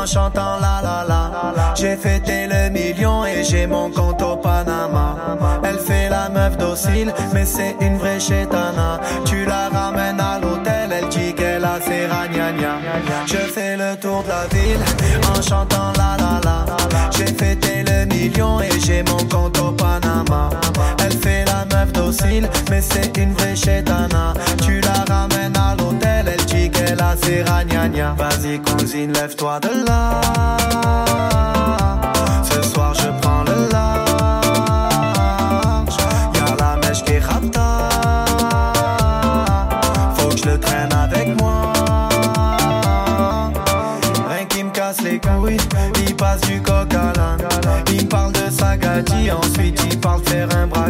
en 0.00 0.06
chantant 0.06 0.58
la 0.60 0.80
la 0.82 1.04
la. 1.06 1.74
J'ai 1.74 1.96
fêté 1.96 2.46
le 2.46 2.70
million 2.70 3.24
et 3.26 3.44
j'ai 3.44 3.66
mon 3.66 3.90
compte 3.90 4.22
au 4.22 4.36
Panama. 4.36 5.16
Elle 5.62 5.78
fait 5.78 6.08
la 6.08 6.28
meuf 6.28 6.56
docile, 6.56 7.12
mais 7.34 7.44
c'est 7.44 7.76
une 7.80 7.98
vraie 7.98 8.20
chétana. 8.20 9.00
Tu 9.24 9.44
la 9.44 9.68
ramènes 9.68 10.20
à 10.20 10.38
l'hôtel, 10.40 10.90
elle 10.92 11.08
dit 11.08 11.34
qu'elle 11.34 11.64
a 11.64 11.78
ses 11.80 12.06
ragnagnas. 12.06 12.78
Je 13.26 13.42
fais 13.54 13.76
le 13.76 13.96
tour 13.96 14.22
de 14.22 14.28
la 14.28 14.46
ville 14.54 14.84
en 15.34 15.42
chantant 15.42 15.92
la 15.98 16.16
la 16.22 16.40
la. 16.44 16.64
J'ai 17.10 17.26
fêté 17.26 17.84
le 17.86 18.06
million 18.06 18.60
et 18.60 18.80
j'ai 18.80 19.02
mon 19.02 19.22
compte 19.28 19.58
au 19.58 19.72
Panama. 19.72 20.50
Elle 21.04 21.16
fait 21.24 21.44
la 21.44 21.64
meuf 21.72 21.92
docile, 21.92 22.48
mais 22.70 22.80
c'est 22.80 23.16
une 23.18 23.34
vraie 23.34 23.56
chétana. 23.56 24.34
Tu 24.62 24.80
la 24.80 25.14
ramènes 25.14 25.39
Vas-y 28.16 28.58
cousine, 28.60 29.12
lève-toi 29.12 29.60
de 29.60 29.86
là. 29.86 30.20
Ce 32.42 32.62
soir 32.62 32.92
je 32.94 33.08
prends 33.20 33.44
le 33.44 33.70
large. 33.70 34.06
Y'a 36.34 36.56
la 36.58 36.76
mèche 36.76 37.04
qui 37.04 37.18
rapta. 37.18 37.88
Faut 40.16 40.28
que 40.28 40.36
je 40.36 40.44
le 40.50 40.58
traîne 40.58 40.92
avec 40.92 41.40
moi. 41.40 41.72
Rien 44.28 44.44
qui 44.48 44.64
me 44.64 44.70
casse 44.70 45.00
les 45.02 45.18
couilles, 45.18 45.56
il 46.06 46.16
passe 46.16 46.40
du 46.42 46.60
coq 46.60 46.92
à 46.94 47.12
l'âne. 47.16 47.46
Il 47.92 48.08
parle 48.08 48.32
de 48.32 48.50
sa 48.50 48.76
ensuite 49.36 49.80
il 49.90 49.98
parle 49.98 50.22
faire 50.24 50.48
un 50.56 50.66
braquage. 50.66 50.89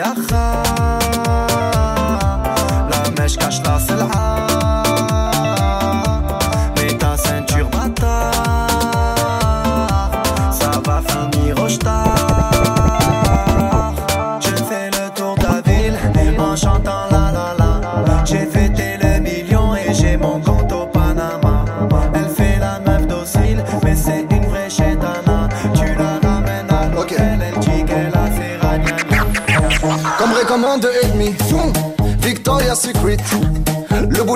ביחד. 0.00 0.29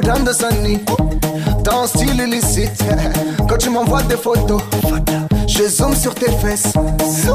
Boudin 0.04 0.20
de 0.24 0.32
Sunny, 0.32 0.78
dans 1.64 1.86
style 1.86 2.20
illicite. 2.20 2.84
Quand 3.48 3.56
tu 3.56 3.70
m'envoies 3.70 4.02
des 4.02 4.16
photos, 4.16 4.60
je 5.46 5.64
zoome 5.64 5.96
sur 5.96 6.14
tes 6.14 6.30
fesses. 6.30 6.72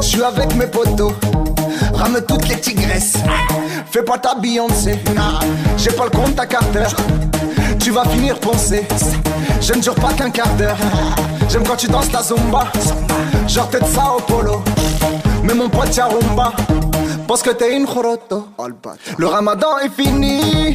suis 0.00 0.22
avec 0.22 0.54
mes 0.54 0.66
potos, 0.66 1.12
rame 1.94 2.20
toutes 2.26 2.48
les 2.48 2.60
tigresses. 2.60 3.14
Fais 3.90 4.02
pas 4.02 4.18
ta 4.18 4.34
Beyoncé, 4.36 4.98
j'ai 5.76 5.90
pas 5.90 6.04
le 6.04 6.10
compte 6.10 6.38
à 6.38 6.46
Carter. 6.46 6.86
Tu 7.80 7.90
vas 7.90 8.04
finir 8.04 8.38
poncé, 8.38 8.86
je 9.60 9.72
ne 9.72 9.82
jure 9.82 9.94
pas 9.96 10.12
qu'un 10.12 10.30
quart 10.30 10.54
d'heure. 10.54 10.78
J'aime 11.48 11.64
quand 11.66 11.76
tu 11.76 11.88
danses 11.88 12.12
la 12.12 12.22
zumba, 12.22 12.68
genre 13.48 13.68
tête 13.68 13.86
ça 13.86 14.14
au 14.16 14.20
polo. 14.20 14.62
Mais 15.42 15.54
mon 15.54 15.68
pote 15.68 15.96
Yarumba 15.96 16.52
Pense 17.26 17.42
que 17.42 17.50
t'es 17.50 17.74
une 17.76 17.86
choroto 17.86 18.48
Le 19.16 19.26
ramadan 19.26 19.78
est 19.78 19.88
fini 19.88 20.74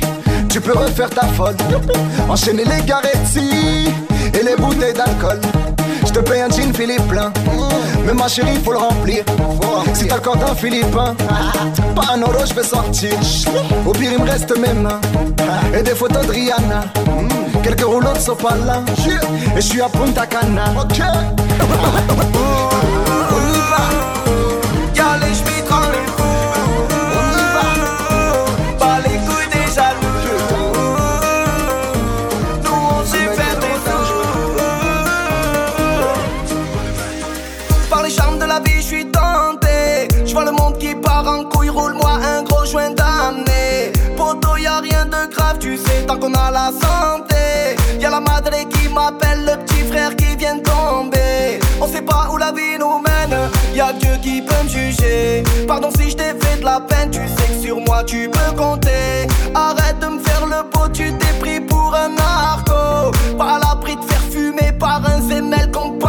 Tu 0.56 0.62
peux 0.62 0.72
refaire 0.72 1.10
ta 1.10 1.28
folle 1.28 1.58
Enchaîner 2.30 2.64
les 2.64 2.82
garetti 2.86 3.90
Et 4.34 4.42
les 4.42 4.56
bouteilles 4.56 4.94
d'alcool. 4.94 5.42
Je 6.06 6.14
te 6.14 6.20
paye 6.20 6.40
un 6.40 6.50
jean 6.50 6.74
Philippe 6.74 7.06
plein 7.10 7.34
Mais 8.06 8.14
ma 8.14 8.30
chérie 8.30 8.58
faut 8.64 8.72
le 8.72 8.78
remplir. 8.78 9.26
Si 9.94 10.08
t'as 10.08 10.16
le 10.16 10.22
corps 10.22 10.38
d'un 10.38 10.56
Philippin 10.56 11.14
Pas 11.94 12.14
un 12.14 12.22
euro 12.22 12.46
je 12.48 12.54
vais 12.54 12.64
sortir. 12.64 13.12
Au 13.86 13.92
pire 13.92 14.14
il 14.14 14.24
me 14.24 14.32
reste 14.32 14.58
mes 14.58 14.72
mains 14.72 15.02
Et 15.78 15.84
des 15.84 15.94
photos 15.94 16.26
de 16.26 16.32
Rihanna. 16.32 16.86
Quelques 17.62 17.84
rouleaux 17.84 18.14
de 18.14 18.20
sopalin 18.20 18.86
Et 19.58 19.58
je 19.58 19.62
suis 19.62 19.82
à 19.82 19.90
Punta 19.90 20.26
Cana 20.26 20.68
qu'on 46.20 46.34
a 46.34 46.52
la 46.52 46.72
santé. 46.72 47.76
Y 48.00 48.06
a 48.06 48.10
la 48.10 48.20
madre 48.20 48.52
qui 48.70 48.90
m'appelle, 48.90 49.46
le 49.46 49.64
petit 49.64 49.84
frère 49.84 50.16
qui 50.16 50.36
vient 50.36 50.56
de 50.56 50.62
tomber. 50.62 51.60
On 51.82 51.88
sait 51.88 52.02
pas 52.02 52.30
où 52.32 52.38
la 52.38 52.52
vie 52.52 52.78
nous 52.80 53.00
mène, 53.00 53.38
y 53.74 53.82
a 53.82 53.94
Dieu 53.94 54.18
qui 54.22 54.42
peut 54.42 54.64
me 54.64 54.70
juger. 54.70 55.44
Pardon 55.68 55.90
si 55.98 56.10
je 56.10 56.16
t'ai 56.16 56.34
fait 56.40 56.60
de 56.60 56.66
la 56.66 56.80
peine, 56.80 57.12
tu 57.12 57.20
sais 57.20 57.48
que 57.48 57.66
sur 57.66 57.80
moi 57.80 58.04
tu 58.04 58.30
peux 58.30 58.56
compter. 58.56 59.28
Arrête 59.54 60.00
de 60.00 60.08
me 60.08 60.20
faire 60.20 60.46
le 60.46 60.64
beau, 60.72 60.88
tu 60.94 61.14
t'es 61.14 61.34
pris 61.40 61.60
pour 61.60 61.94
un 61.96 62.10
narco. 62.10 63.12
Pas 63.38 63.56
à 63.56 63.60
l'abri 63.60 63.96
de 63.96 64.04
faire 64.04 64.24
fumer 64.32 64.72
par 64.74 65.02
un 65.06 65.22
zémel 65.22 65.72
comme 65.72 66.00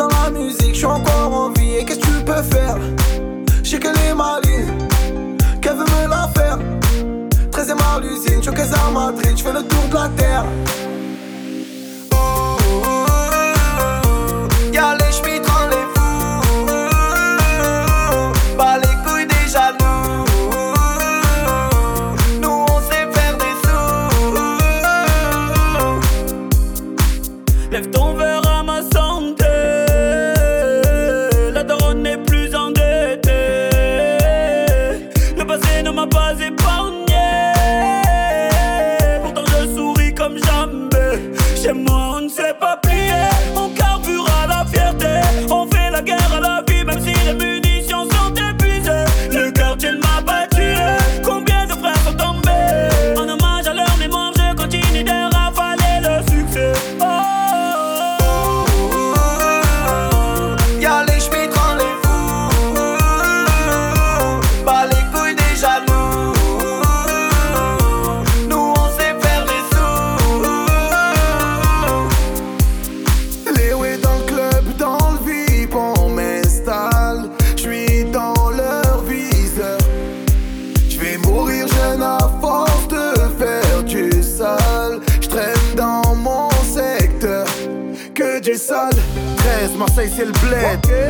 dans 0.00 0.08
la 0.08 0.30
musique, 0.30 0.72
je 0.72 0.78
suis 0.78 0.86
encore 0.86 1.32
en 1.34 1.50
vie. 1.50 1.74
Et 1.76 1.84
qu'est-ce 1.84 2.00
que 2.00 2.06
tu 2.06 2.24
peux 2.24 2.42
faire? 2.42 2.76
Je 3.62 3.68
sais 3.68 3.78
qu'elle 3.78 3.98
est 3.98 4.14
maligne, 4.14 4.72
qu'elle 5.60 5.76
veut 5.76 5.84
me 5.84 6.08
la 6.08 6.28
faire. 6.34 6.58
13ème 7.52 7.82
à 7.94 8.00
l'usine, 8.00 8.42
suis 8.42 8.50
à 8.50 8.90
Madrid, 8.90 9.32
je 9.36 9.42
fais 9.42 9.52
le 9.52 9.62
tour 9.62 9.84
de 9.90 9.94
la 9.94 10.08
terre. 10.16 10.44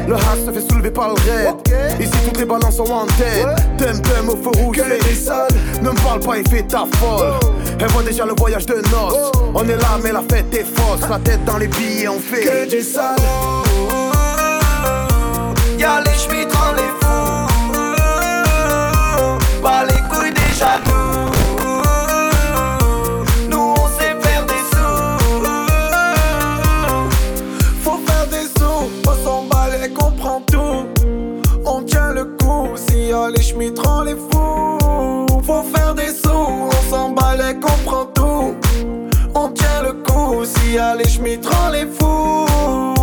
Le 0.06 0.14
hash 0.14 0.44
se 0.46 0.52
fait 0.52 0.60
soulever 0.68 0.90
par 0.90 1.08
le 1.08 1.14
raid. 1.14 1.54
Okay. 1.60 2.04
Ici, 2.04 2.12
toutes 2.24 2.38
les 2.38 2.44
balances 2.44 2.76
sont 2.76 2.90
en 2.90 3.06
tête. 3.06 3.46
T'aimes, 3.78 4.02
t'aimes 4.02 4.28
au 4.28 4.36
feu 4.36 4.50
rouge. 4.60 4.76
Quelle 4.76 4.92
est 4.92 5.14
sale 5.14 5.48
Ne 5.82 5.90
me 5.90 5.96
parle 5.96 6.20
pas, 6.20 6.38
il 6.38 6.48
fait 6.48 6.62
ta 6.62 6.84
folle. 6.96 7.34
Oh. 7.42 7.46
Elle 7.78 7.88
voit 7.88 8.02
déjà 8.02 8.24
le 8.26 8.34
voyage 8.36 8.66
de 8.66 8.74
noces. 8.74 9.30
Oh. 9.34 9.52
On 9.54 9.68
est 9.68 9.76
là, 9.76 9.98
mais 10.02 10.12
la 10.12 10.22
fête 10.22 10.52
est 10.54 10.64
fausse. 10.64 11.08
La 11.08 11.18
tête 11.18 11.44
dans 11.44 11.58
les 11.58 11.68
billets, 11.68 12.08
on 12.08 12.18
fait. 12.18 12.42
Que 12.42 12.70
des 12.70 12.82
sales. 12.82 13.16
Oh. 13.20 13.62
Y'a 15.78 16.00
les 16.00 16.18
chemins 16.18 16.49
bagnole 33.10 33.38
et 33.38 33.42
je 33.42 33.54
les 34.04 34.14
fous. 34.14 35.42
Faut 35.42 35.62
faire 35.74 35.94
des 35.94 36.08
sous, 36.08 36.28
on 36.30 36.90
s'emballe 36.90 37.42
et 37.50 37.60
comprend 37.60 38.06
tout. 38.06 38.54
On 39.34 39.48
tient 39.48 39.82
le 39.82 39.92
coup, 39.92 40.44
si 40.44 40.78
allez, 40.78 41.08
je 41.08 41.20
les 41.72 41.86
fous. 41.86 42.99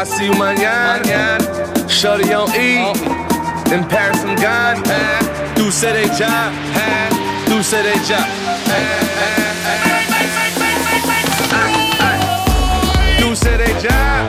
I 0.00 0.04
see 0.04 0.24
you 0.24 0.32
mañana. 0.32 1.36
Shorty 1.86 2.32
on 2.32 2.48
E. 2.56 2.88
In 3.70 3.84
Paris, 3.84 4.24
I'm 4.24 4.34
gone. 4.40 4.82
Tu 5.54 5.70
they 5.70 6.08
job. 6.16 6.54
Tu 7.44 7.62
seré 7.62 7.92
ya. 8.08 8.24
Tu 13.18 13.36
seré 13.36 13.68
ya. 13.84 14.24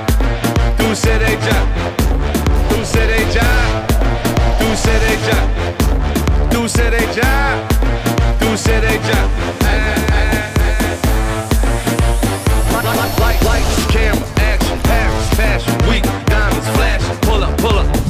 Tu 0.82 0.94
seré 0.98 1.38
ya. 1.40 1.56
Tu 2.68 2.84
they 2.84 3.24
job. 3.32 3.56
Tu 4.60 4.76
seré 4.76 5.16
ya. 5.26 5.38
Tu 6.50 6.68
seré 6.68 7.02
ya. 7.16 7.32
Tu 8.42 8.58
seré 8.58 9.00
Light, 13.20 13.44
light, 13.44 13.66
camera. 13.90 14.41
pull 17.62 17.78
up. 17.78 18.01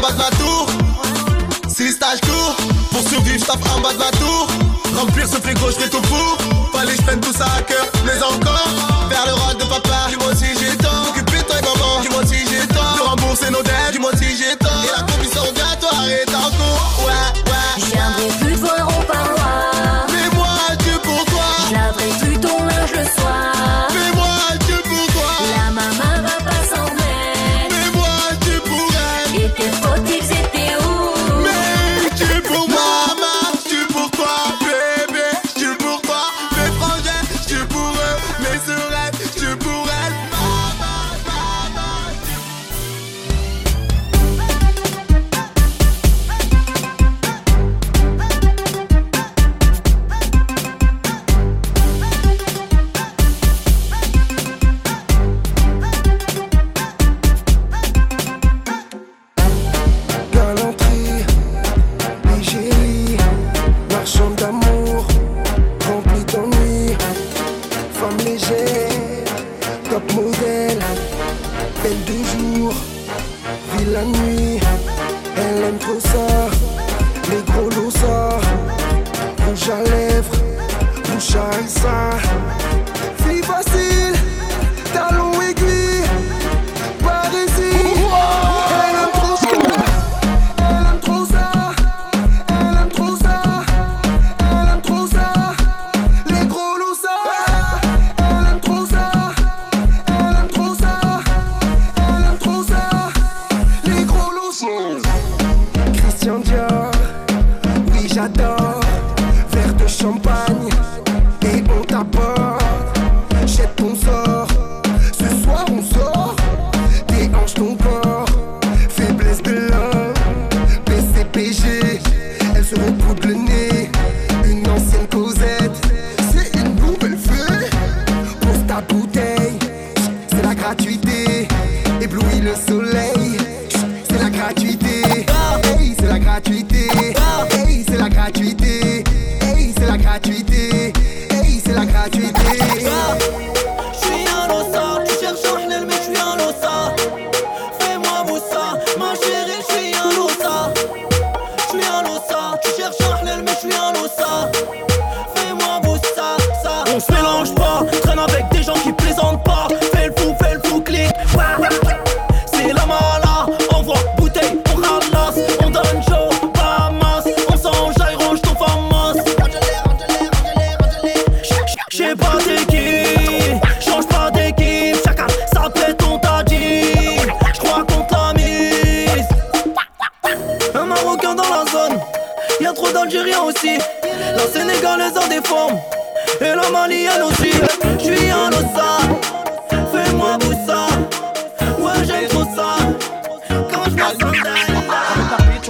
en 0.00 0.02
bas 0.02 0.12
de 0.12 0.18
la 0.18 0.30
tour. 0.30 0.66
Si 1.68 1.92
stage 1.92 2.20
pour 2.90 3.00
survivre, 3.08 3.38
je 3.38 3.44
tape 3.44 3.60
en 3.76 3.80
bas 3.80 3.92
de 3.92 3.98
la 3.98 4.10
tour. 4.12 4.48
Remplir 4.96 5.26
ce 5.26 5.36
frigo, 5.36 5.70
je 5.70 5.76
fais 5.76 5.88
tout 5.88 6.00
pour. 6.02 6.38
Fallait, 6.72 6.96
je 6.96 7.02
prenne 7.02 7.20
tout 7.20 7.32
ça 7.32 7.46
à 7.56 7.62
cœur, 7.62 7.86
mais 8.04 8.22
encore. 8.22 8.59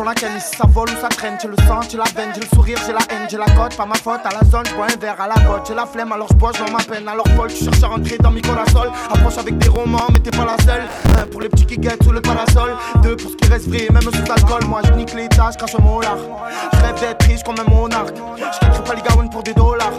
Sur 0.01 0.07
la 0.07 0.15
canne, 0.15 0.41
ça 0.41 0.67
vole 0.67 0.89
ou 0.89 0.99
ça 0.99 1.09
traîne, 1.09 1.37
tu 1.39 1.47
le 1.47 1.57
sens, 1.69 1.89
tu 1.89 1.99
la 1.99 2.05
veine, 2.17 2.31
j'ai 2.35 2.41
le 2.41 2.47
sourire, 2.55 2.79
j'ai 2.87 2.93
la 2.93 3.01
haine, 3.11 3.29
j'ai 3.29 3.37
la 3.37 3.45
cote, 3.45 3.77
pas 3.77 3.85
ma 3.85 3.95
faute, 3.95 4.21
à 4.25 4.31
la 4.31 4.49
zone, 4.49 4.65
je 4.65 4.73
un 4.73 4.99
verre 4.99 5.21
à 5.21 5.29
la 5.29 5.35
botte, 5.35 5.67
j'ai 5.69 5.75
la 5.75 5.85
flemme, 5.85 6.11
alors 6.13 6.27
je 6.31 6.37
bois, 6.37 6.53
je 6.57 6.73
ma 6.73 6.79
peine, 6.79 7.07
alors 7.07 7.27
folle, 7.37 7.53
tu 7.53 7.65
cherches 7.65 7.83
à 7.83 7.89
rentrer 7.89 8.17
dans 8.17 8.31
mes 8.31 8.41
corasols, 8.41 8.91
approche 9.13 9.37
avec 9.37 9.59
des 9.59 9.69
romans, 9.69 10.07
mais 10.11 10.21
t'es 10.21 10.31
pas 10.31 10.47
la 10.47 10.57
seule, 10.65 10.85
un 11.19 11.27
pour 11.27 11.43
les 11.43 11.51
petits 11.51 11.67
qui 11.67 11.77
guettent 11.77 12.03
sous 12.03 12.13
le 12.13 12.23
parasol, 12.23 12.71
deux 13.03 13.15
pour 13.17 13.31
ce 13.31 13.37
qui 13.37 13.47
reste 13.51 13.69
vrai, 13.69 13.89
même 13.93 14.03
sous 14.03 14.33
alcool, 14.33 14.65
moi 14.67 14.81
je 14.87 14.93
nique 14.93 15.13
les 15.13 15.29
tâches, 15.29 15.59
crache 15.59 15.79
molar, 15.79 16.17
je 16.73 16.79
rêve 16.79 16.99
d'être 16.99 17.27
riche 17.27 17.43
comme 17.43 17.57
un 17.61 17.71
monarque, 17.71 18.17
je 18.37 18.81
pas 18.81 18.95
les 18.95 19.03
gaounes 19.03 19.29
pour 19.29 19.43
des 19.43 19.53
dollars, 19.53 19.93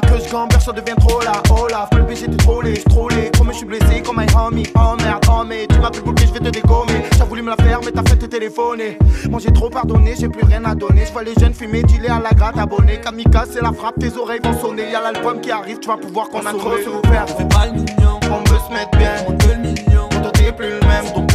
que 0.00 0.24
je 0.24 0.30
gamberge, 0.30 0.64
ça 0.64 0.72
devient 0.72 0.96
trop 0.98 1.20
là, 1.20 1.32
oh 1.50 1.66
là, 1.68 1.86
faut 1.92 1.98
le 1.98 2.04
baiser, 2.04 2.26
t'es 2.26 2.38
trop 2.38 2.62
laid, 2.62 2.82
trop 2.88 3.08
comme 3.36 3.52
je 3.52 3.56
suis 3.58 3.66
blessé, 3.66 4.00
comme 4.02 4.18
un 4.18 4.26
homie, 4.34 4.66
oh 4.76 4.96
merde, 5.02 5.22
oh 5.28 5.44
mais 5.46 5.66
tu 5.68 5.78
m'appelles 5.78 6.02
pour 6.02 6.14
que 6.14 6.22
je 6.22 6.32
vais 6.32 6.40
te 6.40 6.48
dégommer, 6.48 7.04
j'ai 7.14 7.24
voulu 7.24 7.42
me 7.42 7.50
la 7.50 7.56
faire, 7.56 7.80
mais 7.84 7.92
t'as 7.92 8.08
fait 8.08 8.16
te 8.16 8.24
téléphoner, 8.24 8.96
moi 9.28 9.40
j'ai 9.42 9.52
trop 9.52 9.68
pardonné, 9.68 10.14
j'ai 10.18 10.28
plus 10.28 10.44
rien 10.44 10.64
à 10.64 10.74
donner, 10.74 11.04
je 11.06 11.12
vois 11.12 11.24
les 11.24 11.34
jeunes 11.34 11.54
fumer, 11.54 11.82
dealer 11.82 12.10
à 12.10 12.20
la 12.20 12.30
gratte, 12.30 12.58
abonné, 12.58 13.00
kamikaze, 13.00 13.50
c'est 13.52 13.62
la 13.62 13.72
frappe, 13.72 13.98
tes 13.98 14.16
oreilles 14.16 14.40
vont 14.42 14.58
sonner, 14.58 14.90
y'a 14.90 15.00
l'album 15.00 15.40
qui 15.40 15.50
arrive, 15.50 15.80
tu 15.80 15.88
vas 15.88 15.96
pouvoir 15.96 16.28
qu'on 16.28 16.46
a 16.46 16.52
trop 16.52 16.76
souffert, 16.78 17.26
fais 17.28 17.48
pas 17.48 17.66
le 17.66 17.72
mignon, 17.72 18.20
on 18.30 18.38
veut 18.50 18.58
se 18.68 18.72
mettre 18.72 18.96
bien, 18.96 19.14
on 19.26 19.32
veut 19.32 19.54
le 19.54 19.60
mignon, 19.60 20.08
toi 20.10 20.30
t'es 20.32 20.52
plus 20.52 20.68
le 20.68 20.80
même, 20.80 21.26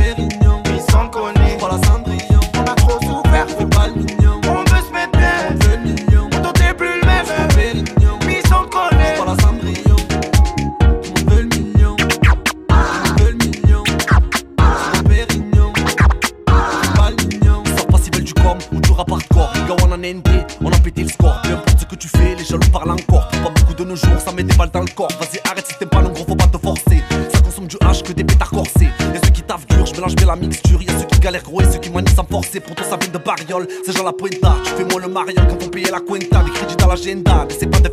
On 20.62 20.72
a 20.72 20.78
pété 20.78 21.04
le 21.04 21.10
score. 21.10 21.38
Peu 21.44 21.50
importe 21.52 21.80
ce 21.82 21.86
que 21.86 21.96
tu 21.96 22.08
fais, 22.08 22.36
les 22.36 22.46
jaloux 22.46 22.70
parlent 22.72 22.92
encore. 22.92 23.28
Pas 23.28 23.50
beaucoup 23.54 23.74
de 23.74 23.84
nos 23.84 23.96
jours, 23.98 24.20
ça 24.24 24.32
met 24.32 24.44
des 24.44 24.56
balles 24.56 24.70
dans 24.72 24.80
le 24.80 24.88
corps. 24.96 25.12
Vas-y 25.20 25.40
arrête 25.44 25.66
si 25.68 25.78
t'aimes 25.78 25.90
pas 25.90 26.02
le 26.02 26.08
gros, 26.08 26.24
faut 26.26 26.36
pas 26.36 26.48
te 26.48 26.58
forcer. 26.58 27.04
Ça 27.34 27.42
consomme 27.42 27.68
du 27.68 27.76
H 27.76 28.04
que 28.04 28.14
des 28.14 28.24
pétards 28.24 28.52
corsés. 28.52 28.88
Y'a 29.14 29.20
ceux 29.22 29.32
qui 29.32 29.42
taffent 29.42 29.68
dur, 29.68 29.86
je 29.86 29.94
mélange 29.96 30.16
bien 30.16 30.28
la 30.28 30.38
mixture. 30.38 30.82
Y'a 30.82 30.98
ceux 30.98 31.06
qui 31.08 31.20
galèrent 31.20 31.44
gros 31.44 31.60
et 31.60 31.66
ceux 31.66 31.80
qui 31.80 31.90
manient 31.90 32.16
sans 32.16 32.24
forcer. 32.24 32.62
Pour 32.62 32.76
toi 32.76 32.86
ça 32.90 32.96
vient 32.96 33.12
de 33.12 33.18
bariole, 33.18 33.68
c'est 33.86 33.92
genre 33.92 34.06
la 34.06 34.14
pointa 34.14 34.56
Tu 34.64 34.72
fais 34.72 34.86
moi 34.86 35.02
le 35.02 35.10
mariole 35.10 35.46
quand 35.46 35.66
on 35.66 35.68
payait 35.68 35.92
la 35.92 36.00
cuenta. 36.00 36.42
Des 36.42 36.52
crédits 36.52 36.78
dans 36.78 36.88
l'agenda, 36.88 37.46
mais 37.46 37.56
c'est 37.60 37.68
pas 37.68 37.80
de 37.82 37.92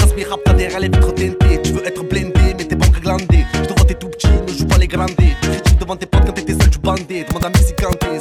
Ça 0.00 0.08
se 0.08 0.14
met 0.14 0.24
rap, 0.24 0.40
t'as 0.44 0.54
derrière 0.54 0.80
les 0.80 0.88
vitres 0.88 1.14
teintées 1.14 1.62
Tu 1.62 1.70
veux 1.70 1.86
être 1.86 2.02
blindé, 2.02 2.54
mais 2.58 2.64
t'es 2.64 2.74
bon 2.74 2.90
que 2.90 2.98
glandé. 2.98 3.46
Je 3.54 3.68
te 3.68 3.74
vois 3.74 3.86
t'es 3.86 3.94
tout 3.94 4.08
petit, 4.08 4.26
ne 4.26 4.52
joue 4.52 4.66
pas 4.66 4.78
les 4.78 4.88
grandés 4.88 5.36
Tu 5.64 5.74
devant 5.76 5.94
tes 5.94 6.06
potes 6.06 6.24
quand 6.26 6.32
t'étais 6.32 6.54
seul, 6.54 6.68
tu 6.68 6.80
bandais. 6.80 7.24
Demande 7.28 7.44
à 7.44 7.50
Missy 7.50 7.74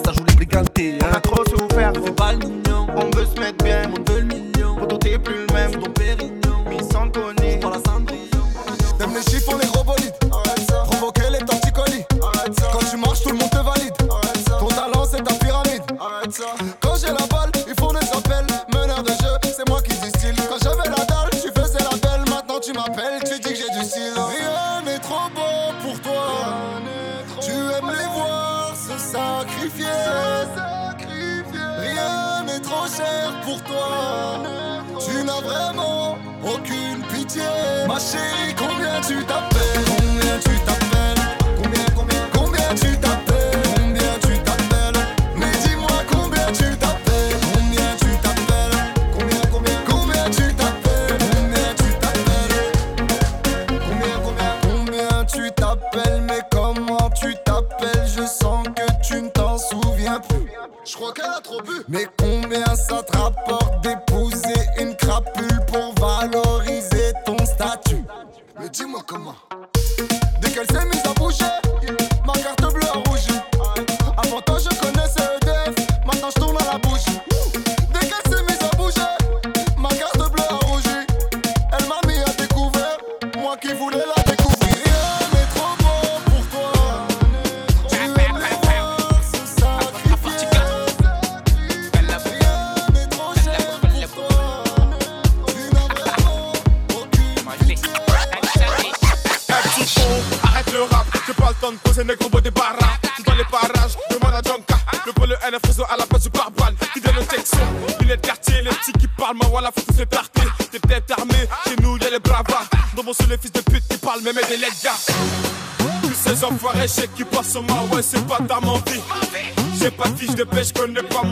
ça 0.05 0.13
joue 0.13 0.24
les 0.24 0.36
brigantés 0.36 1.00
On 1.01 1.15
a 1.15 1.19
trop 1.19 1.43
souffert, 1.45 1.93
fais 1.93 2.12
pas 2.12 2.33
le 2.33 2.66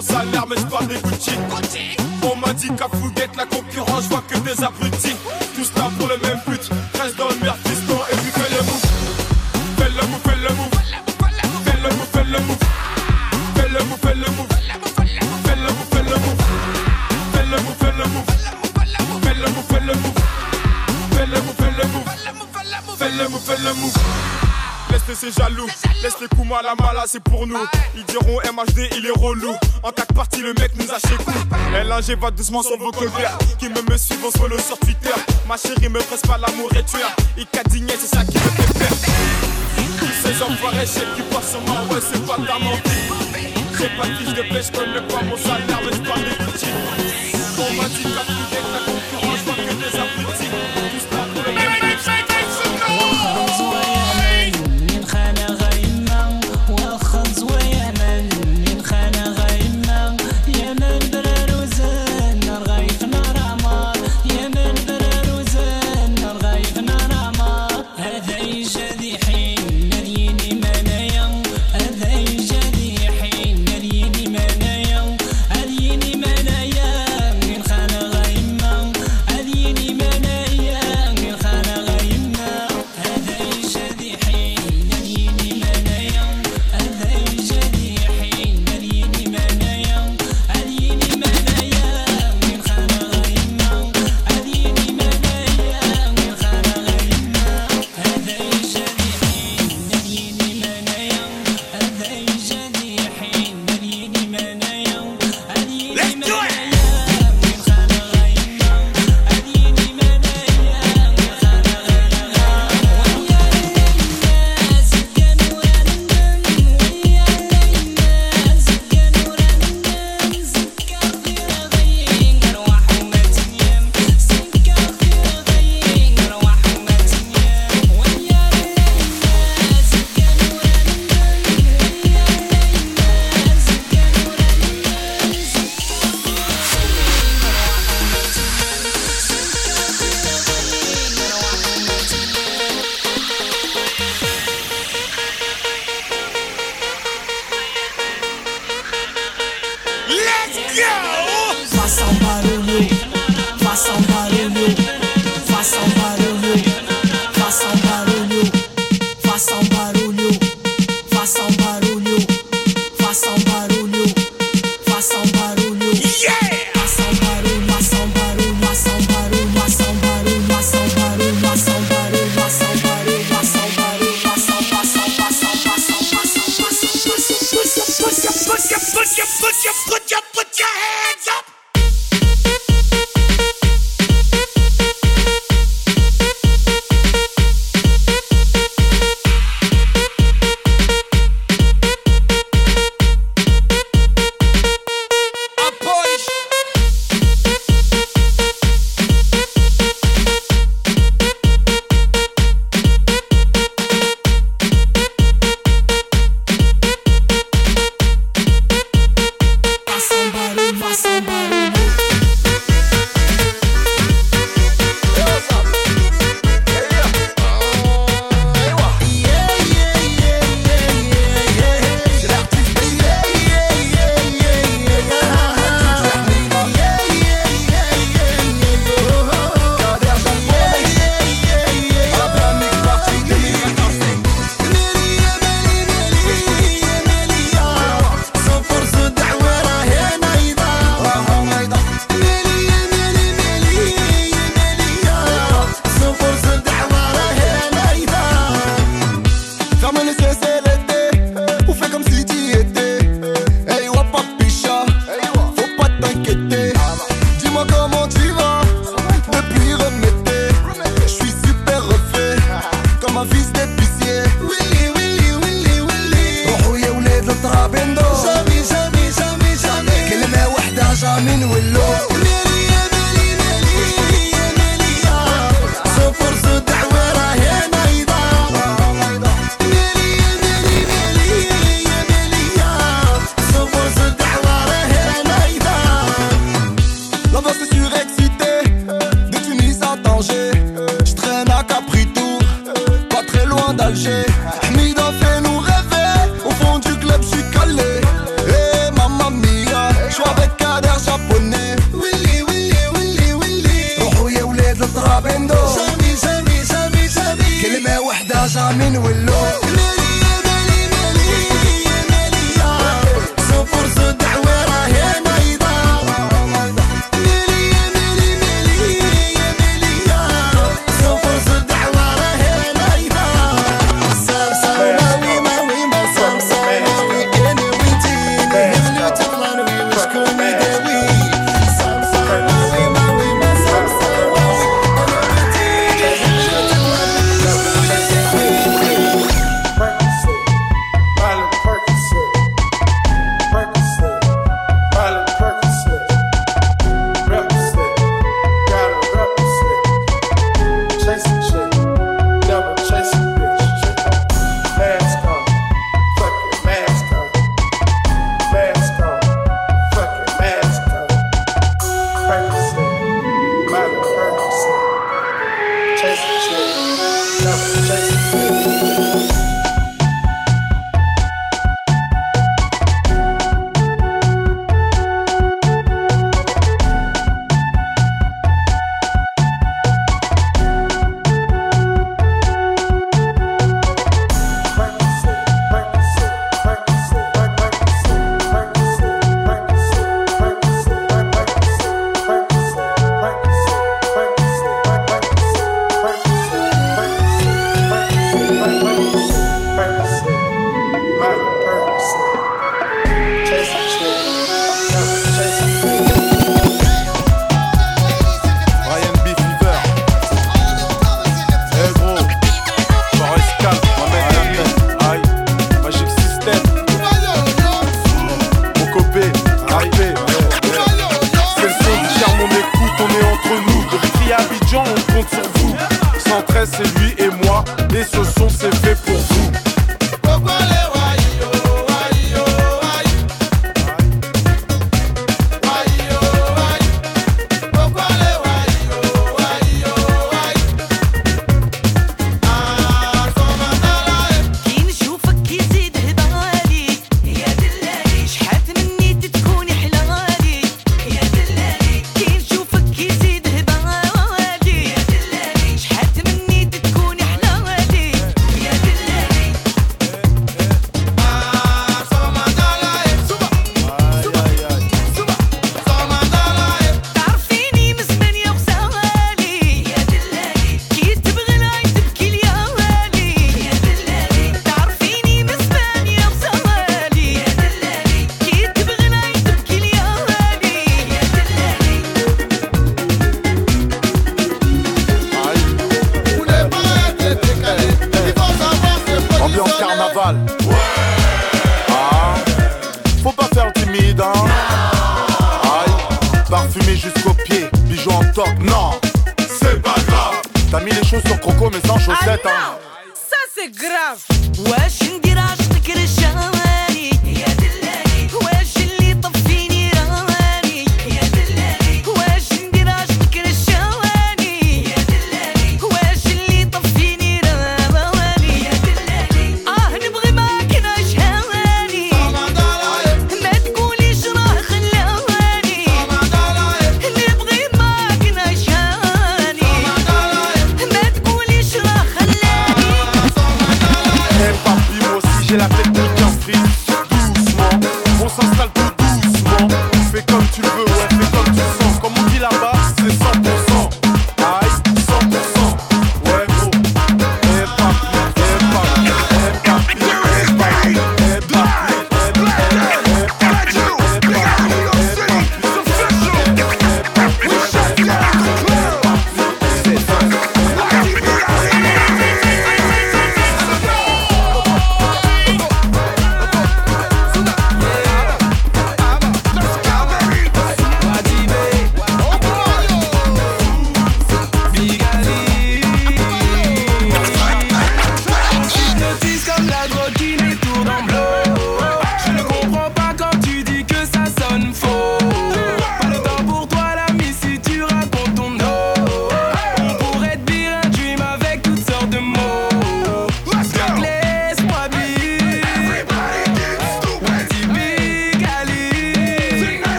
mon 0.00 0.06
salaire, 0.06 0.46
mais 0.48 0.56
je 0.56 0.66
parle 0.66 0.86
des 0.86 1.00
Gucci. 1.00 1.32
On 2.22 2.36
m'a 2.36 2.52
dit 2.54 2.68
qu'à 2.68 2.88
Fouguette, 2.88 3.36
la 3.36 3.46
concurrence, 3.46 4.04
je 4.04 4.08
vois 4.08 4.22
que 4.26 4.38
des 4.38 4.62
abrutis. 4.62 5.16
Tous 5.54 5.72
là 5.76 5.90
pour 5.98 6.08
le 6.08 6.16
même 6.18 6.40
but, 6.46 6.70
reste 7.00 7.16
dans 7.16 7.28
le 7.28 7.34
merde, 7.42 7.58
fiston, 7.64 7.98
et 8.10 8.16
puis 8.16 8.30
fais 8.30 8.50
le 8.54 8.62
move. 8.62 8.86
Fais 9.78 9.90
le 9.90 10.06
move, 10.08 10.20
fais 10.24 10.36
le 10.36 10.54
move. 10.54 10.70
Fais 11.64 11.76
le 11.82 11.90
move, 11.96 12.08
fais 12.12 12.24
le 12.24 12.38
move. 12.40 12.58
Fais 13.54 13.68
le 13.68 13.80
move, 13.84 13.98
fais 14.02 14.14
le 14.14 14.28
move. 14.36 14.48
Fais 15.44 15.56
le 15.56 15.68
move, 15.68 15.86
fais 15.90 16.02
le 16.02 16.16
move. 16.16 16.40
Fais 17.32 17.44
le 17.44 17.58
move, 17.60 17.76
fais 17.80 17.92
le 17.92 18.04
move. 18.08 18.28
Fais 19.22 19.34
le 19.34 19.48
move, 19.50 19.66
fais 19.68 19.80
le 19.80 19.94
move. 20.00 20.14
Fais 21.12 21.26
le 21.26 21.40
move, 21.40 21.56
fais 21.58 21.72
le 21.76 21.84
move. 21.88 22.08
Fais 22.98 23.10
le 23.10 23.28
move, 23.28 23.42
fais 23.44 23.56
le 23.58 23.74
move 23.74 24.39
c'est 25.14 25.34
jaloux. 25.36 25.66
Laisse 26.02 26.16
les 26.20 26.28
coups 26.28 26.50
à 26.52 26.62
la 26.62 27.04
c'est 27.06 27.22
pour 27.22 27.46
nous. 27.46 27.58
Ils 27.94 28.04
diront 28.04 28.38
MHD, 28.52 28.88
il 28.96 29.06
est 29.06 29.18
relou. 29.18 29.54
En 29.82 29.90
tac 29.90 30.12
parti, 30.12 30.40
le 30.40 30.52
mec 30.54 30.72
nous 30.76 30.90
a 30.90 30.98
chez 30.98 31.16
LNG 31.74 32.18
va 32.18 32.30
doucement 32.30 32.62
sur 32.62 32.78
vos 32.78 32.90
colères. 32.90 33.38
Qui 33.58 33.68
me 33.68 33.80
me 33.90 33.96
suivent, 33.96 34.24
on 34.24 34.30
se 34.30 34.46
le 34.48 34.58
sur 34.58 34.78
Twitter. 34.78 35.14
Ma 35.48 35.56
chérie 35.56 35.88
me 35.88 36.00
presse 36.00 36.22
pas, 36.22 36.38
l'amour 36.38 36.68
et 36.74 36.78
est 36.78 36.84
tueur. 36.84 37.10
Icadigné, 37.36 37.94
c'est 37.98 38.16
ça 38.16 38.24
qui 38.24 38.36
me 38.36 38.50
fait 38.50 38.78
peur. 38.78 38.88
Tous 39.98 40.28
ces 40.28 40.42
enfoirés, 40.42 40.86
je 40.86 41.16
qui 41.16 41.22
passent 41.34 41.50
sur 41.50 41.60
moi, 41.62 41.80
ouais, 41.90 42.00
c'est 42.00 42.24
pas 42.26 42.36
ta 42.36 42.58
mentir. 42.58 43.10
J'ai 43.78 43.88
pas 43.96 44.06
de 44.06 44.14
fiche 44.14 44.34
de 44.34 44.42
pêche, 44.42 44.66
je 44.66 44.78
connais 44.78 45.06
pas 45.08 45.22
mon 45.22 45.36
salaire, 45.36 45.80
mais 45.84 45.96
je 45.96 46.08
parle 46.08 46.24
des 46.24 46.52
petits. 46.52 46.66
On 47.58 47.74
m'a 47.74 47.88
dit 47.88 48.02
qu'à 48.02 48.24
tout 48.24 48.99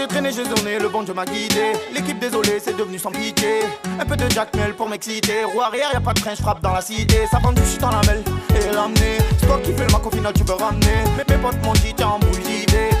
j'ai 0.00 0.06
traîné, 0.06 0.32
j'ai 0.32 0.44
zoné, 0.44 0.78
le 0.78 0.88
bon 0.88 1.02
Dieu 1.02 1.12
m'a 1.12 1.26
guidé. 1.26 1.72
L'équipe 1.92 2.18
désolée, 2.18 2.58
c'est 2.58 2.76
devenu 2.76 2.98
sans 2.98 3.10
pitié. 3.10 3.60
Un 4.00 4.04
peu 4.06 4.16
de 4.16 4.28
jackmel 4.30 4.74
pour 4.74 4.88
m'exciter. 4.88 5.44
Roue 5.44 5.60
arrière, 5.60 5.90
y 5.92 5.96
a 5.96 6.00
pas 6.00 6.14
de 6.14 6.20
train, 6.20 6.34
je 6.34 6.40
frappe 6.40 6.62
dans 6.62 6.72
la 6.72 6.80
cité. 6.80 7.26
Ça 7.30 7.38
vend 7.38 7.52
du 7.52 7.62
shit 7.66 7.80
dans 7.80 7.90
la 7.90 8.00
mêle 8.06 8.22
et 8.50 8.74
l'amener. 8.74 9.18
C'est 9.38 9.46
toi 9.46 9.60
qui 9.62 9.72
fais 9.72 9.84
le 9.84 9.92
mac, 9.92 10.06
au 10.06 10.10
final 10.10 10.32
tu 10.32 10.44
peux 10.44 10.54
ramener. 10.54 11.04
Mes 11.18 11.36
potes 11.36 11.62
m'ont 11.62 11.72
dit, 11.74 11.92
t'es 11.94 12.04
en 12.04 12.18
boule. 12.18 12.30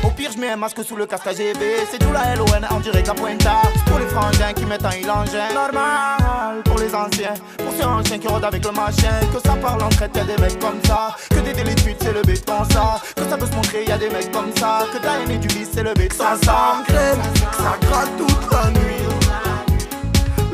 Au 0.02 0.08
pire, 0.10 0.30
je 0.32 0.38
mets 0.38 0.50
un 0.50 0.56
masque 0.56 0.82
sous 0.84 0.96
le 0.96 1.06
casque 1.06 1.26
AGB. 1.26 1.60
C'est 1.90 1.98
tout 1.98 2.12
la 2.12 2.34
LON 2.34 2.46
en 2.70 2.80
direct 2.80 3.06
la 3.06 3.14
Pointa. 3.14 3.62
Pour 3.86 3.98
les 3.98 4.06
frangins 4.06 4.52
qui 4.54 4.64
mettent 4.64 4.84
un 4.84 4.92
ilangin. 4.92 5.52
Normal 5.54 6.62
pour 6.64 6.78
les 6.78 6.94
anciens. 6.94 7.34
Pour 7.58 7.72
ceux 7.78 7.84
anciens 7.86 8.18
qui 8.18 8.26
rôdent 8.26 8.44
avec 8.44 8.64
le 8.64 8.72
machin. 8.72 9.20
Que 9.32 9.40
ça 9.46 9.54
parle 9.56 9.82
en 9.82 9.88
traite, 9.90 10.16
y'a 10.16 10.24
des 10.24 10.38
mecs 10.38 10.58
comme 10.58 10.80
ça. 10.84 11.16
Que 11.28 11.40
des 11.40 11.52
délits 11.52 11.96
c'est 12.00 12.12
le 12.12 12.22
béton 12.22 12.64
ça. 12.72 13.00
Que 13.14 13.22
ça 13.28 13.36
peut 13.36 13.46
se 13.46 13.52
montrer, 13.52 13.84
y'a 13.86 13.98
des 13.98 14.08
mecs 14.08 14.32
comme 14.32 14.54
ça. 14.56 14.86
Que 14.92 14.98
t'as 14.98 15.20
aimé 15.20 15.36
du 15.36 15.48
vice, 15.48 15.68
c'est 15.72 15.82
le 15.82 15.92
béton 15.94 16.24
ça 16.42 16.82
ça 16.92 17.76
gratte 17.82 18.16
toute 18.16 18.52
la 18.52 18.70
nuit. 18.70 19.06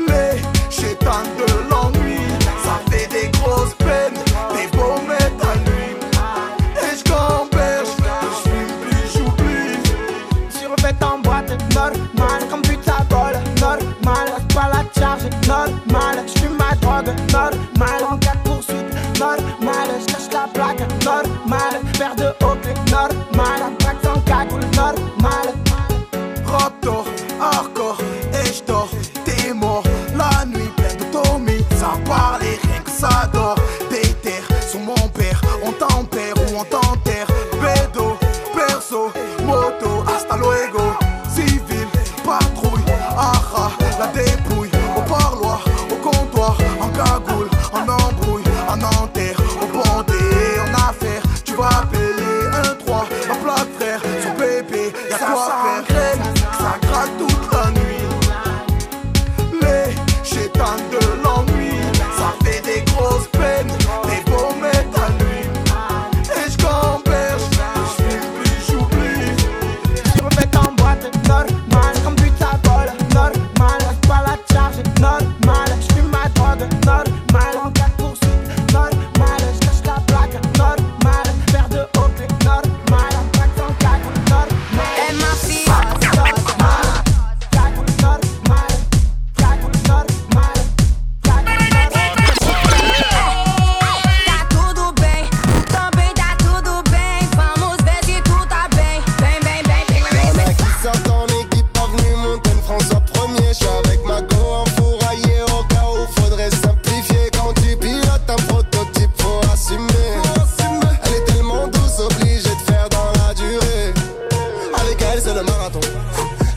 Les 0.07 0.41
chétans 0.69 1.23
de 1.37 1.69
l'ennui, 1.69 2.19
ça 2.63 2.79
fait 2.89 3.07
des 3.07 3.29
grosses 3.37 3.73
peines, 3.75 4.19
des 4.55 4.67
pommettes 4.77 5.41
à 5.41 5.57
nuit. 5.69 5.95
Et 6.83 6.97
je 6.97 7.03
camperge, 7.03 7.87
je 7.97 8.49
fume 8.49 8.73
plus, 8.81 9.19
j'oublie. 9.19 9.79
Tu 10.51 11.03
en 11.03 11.19
boîte, 11.19 11.51
normal, 11.73 12.41
comme 12.49 12.61
putain 12.61 13.03
colle, 13.09 13.39
normal. 13.59 14.27
Pas 14.53 14.69
la 14.73 14.83
charge, 14.99 15.23
normal, 15.47 16.23
je 16.27 16.39
fume 16.39 16.57
ma 16.57 16.75
drogue, 16.75 17.13
normal. 17.31 18.03
En 18.11 18.17
cas 18.17 18.33
de 18.43 18.49
poursuite, 18.49 19.19
normal, 19.19 19.87
je 20.07 20.13
lâche 20.13 20.31
la 20.33 20.47
plaque, 20.53 20.79
normal. 21.03 21.81
Père 21.97 22.15
de 22.15 22.27
hockey, 22.43 22.73
normal. 22.91 23.76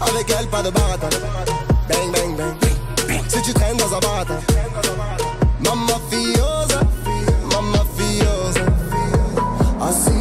Avec 0.00 0.30
elle, 0.38 0.46
pas 0.48 0.62
de 0.62 0.70
baratin. 0.70 1.08
Bang, 1.88 2.12
bang, 2.12 2.36
bang. 2.36 2.54
Si 3.28 3.42
tu 3.42 3.52
traînes 3.52 3.76
dans 3.76 3.94
un 3.94 4.00
baratin. 4.00 4.38
Mamma 5.64 6.00
fiosa, 6.10 6.80
mamma 7.52 7.84
fiosa. 7.96 8.64
Assis 9.80 10.19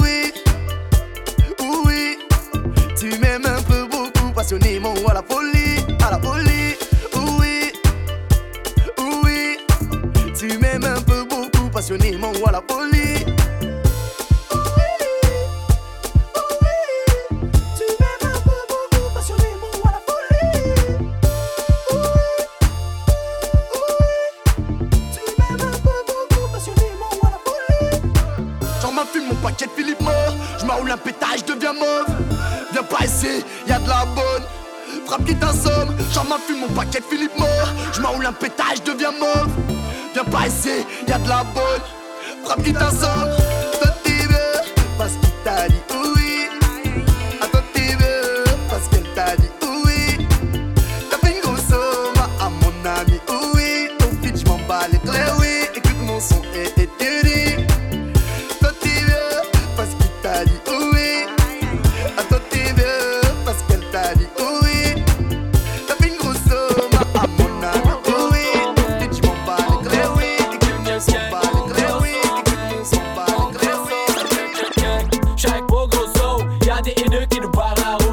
Oui, 0.00 0.32
oui, 1.84 2.18
tu 2.98 3.18
m'aimes 3.18 3.46
un 3.46 3.62
peu 3.62 3.86
beaucoup, 3.86 4.32
passionnément 4.34 4.94
à 5.08 5.14
la 5.14 5.22
folie, 5.22 5.84
à 6.04 6.10
la 6.10 6.18
folie. 6.18 6.76
Oui, 7.38 7.72
oui, 9.24 9.58
tu 10.38 10.58
m'aimes 10.58 10.84
un 10.84 11.00
peu 11.00 11.24
beaucoup, 11.24 11.68
passionnément 11.70 12.32
à 12.46 12.52
la 12.52 12.62
folie. 12.68 13.27
Shark 75.38 75.68
Bogo 75.68 76.08
so 76.16 76.44
Ja, 76.64 76.80
die 76.80 76.92
in 76.94 77.12
hun 77.12 77.26
in 77.28 77.40
de 77.40 77.48
now. 77.52 78.07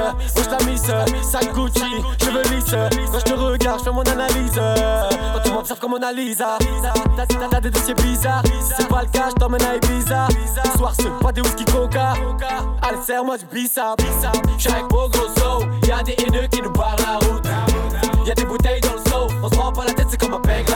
oh 0.00 0.40
je 0.42 0.50
la 0.50 0.70
mise, 0.70 0.82
sac 1.22 1.52
Gucci, 1.54 1.80
cheveux 2.22 2.42
lisses. 2.54 2.74
Quand 3.12 3.18
je 3.18 3.24
te 3.24 3.34
regarde, 3.34 3.80
je 3.80 3.84
fais 3.84 3.92
mon 3.92 4.02
analyse. 4.02 4.54
Quand 4.54 5.40
tu 5.44 5.50
m'observes 5.52 5.78
comme 5.78 5.94
on 5.94 5.96
analyse, 5.96 6.38
t'as 7.50 7.60
des 7.60 7.70
dossiers 7.70 7.94
bizarres. 7.94 8.42
C'est 8.76 8.88
pas 8.88 9.02
le 9.02 9.08
cas, 9.08 9.30
je 9.30 9.34
t'emmène 9.34 9.62
à 9.62 9.76
Ibiza. 9.76 10.28
Ce 10.64 10.78
soir, 10.78 10.94
ce, 10.94 11.08
pas 11.22 11.32
des 11.32 11.40
whisky 11.40 11.64
coca. 11.64 12.14
Allez, 12.82 13.02
serre-moi 13.04 13.36
du 13.38 13.46
bissa. 13.46 13.94
J'suis 14.56 14.72
avec 14.72 14.88
beau 14.88 15.08
grosso, 15.08 15.64
y'a 15.86 16.02
des 16.02 16.16
haineux 16.24 16.46
qui 16.50 16.62
nous 16.62 16.72
barrent 16.72 16.96
la 16.98 17.26
route. 17.26 17.44
Y'a 18.26 18.34
des 18.34 18.44
bouteilles 18.44 18.80
dans 18.80 18.92
le 18.92 19.10
seau, 19.10 19.34
on 19.42 19.48
se 19.48 19.54
prend 19.54 19.72
pas 19.72 19.84
la 19.86 19.92
tête, 19.92 20.06
c'est 20.10 20.20
comme 20.20 20.34
un 20.34 20.40
peg 20.40 20.66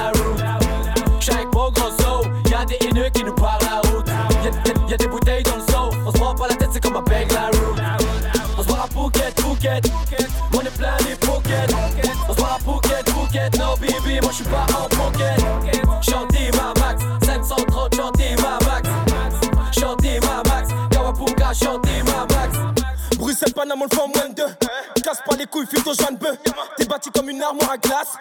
on 23.82 23.84
le 23.84 23.90
fait 23.90 24.02
en 24.02 24.08
moins 24.08 24.28
deux. 24.34 25.02
Casse 25.02 25.20
pas 25.26 25.36
les 25.36 25.46
couilles, 25.46 25.66
fuis 25.66 25.82
ton 25.82 25.92
joint 25.92 26.12
de 26.12 26.18
bœuf. 26.18 26.38
T'es 26.76 26.84
bâti 26.84 27.10
comme 27.10 27.28
une 27.28 27.42
armoire 27.42 27.72
à 27.72 27.78
glace. 27.78 28.14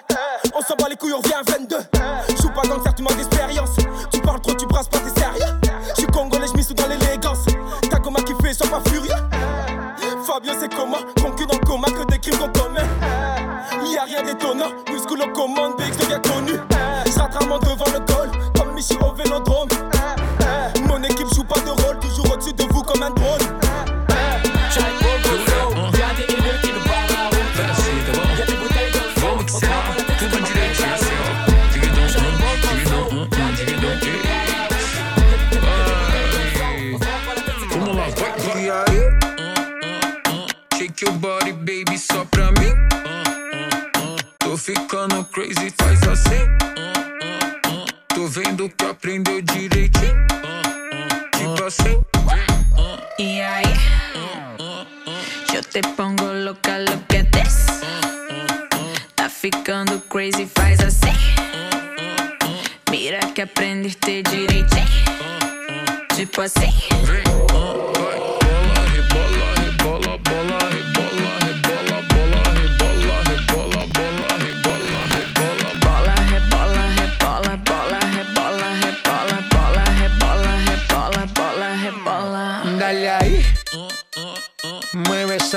On 0.55 0.62
s'en 0.62 0.76
bat 0.76 0.89
les 0.89 0.95
couilles, 0.95 1.14
on 1.14 1.20
revient 1.20 1.34
à 1.34 1.43
22. 1.43 1.78
Joue 2.41 2.49
pas 2.49 2.68
dans 2.68 2.78
le 2.78 2.84
cercle, 2.84 2.97
tu 2.97 3.03
manques 3.03 3.18
d'expérience. 3.18 3.70
Tu 4.12 4.20
parles 4.22 4.41
trop, 4.41 4.53
tu 4.55 4.66
brasses 4.66 4.88
pas, 4.88 4.99
t'es 4.99 5.20
sérieux. 5.20 5.61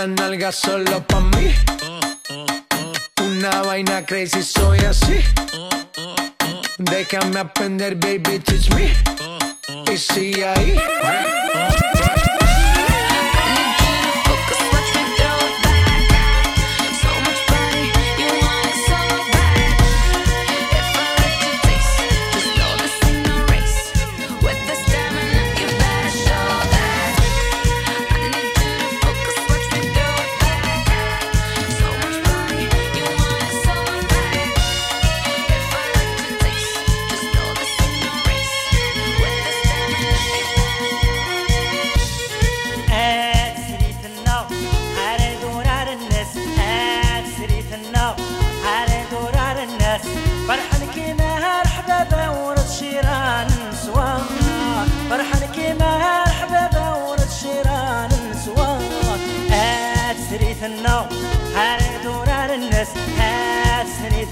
Esa 0.05 0.07
nalga 0.07 0.53
solo 0.53 1.01
pa' 1.07 1.21
mí. 1.21 1.55
Una 3.23 3.63
vaina 3.63 4.05
crazy, 4.05 4.43
soy 4.43 4.79
así. 4.81 5.21
Déjame 6.79 7.41
aprender, 7.41 7.95
baby, 7.97 8.39
teach 8.41 8.69
me. 8.75 8.93
Y 9.93 9.97
sigue 9.97 10.47
ahí. 10.47 10.77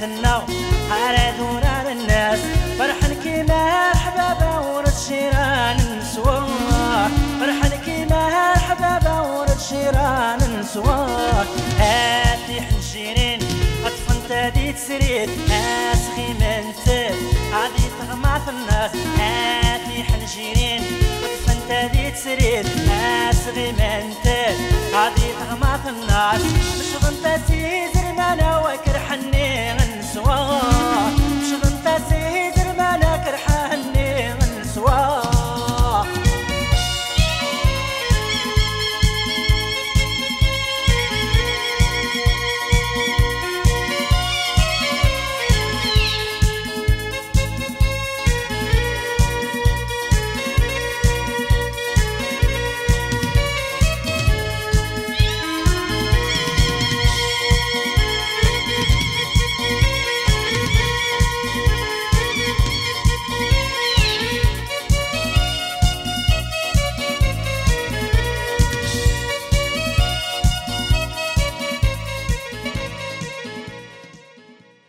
تثناو 0.02 0.42
على 0.90 1.34
دوران 1.38 1.86
الناس. 1.98 2.40
فرح 2.78 2.98
كيما 3.22 3.90
الحبابة 3.92 4.74
ورد 4.74 4.92
شيران 5.08 5.76
نسوا 5.98 6.40
فرح 7.40 7.66
كيما 7.84 8.52
الحبابة 8.54 9.22
ورد 9.22 9.60
شيران 9.68 10.60
نسوا 10.60 11.06
هاتي 11.78 12.60
حنجرين 12.60 13.38
أطفن 13.86 14.28
تادي 14.28 14.72
تسريت 14.72 15.30
أسخي 15.92 16.28
من 16.40 16.72
تب 16.84 17.14
عادي 17.54 17.86
تغمعت 18.00 18.48
الناس. 18.48 18.90
هاتي 19.18 20.04
حنجرين 20.04 20.82
أطفن 21.24 21.58
تادي 21.68 22.10
تسريت 22.10 22.66
أسخي 23.30 23.72
من 23.72 24.14
تب 24.24 24.56
عادي 24.94 25.28
تغمعت 25.40 25.86
الناس. 25.86 26.42
مش 26.80 27.04
غنطة 27.04 27.40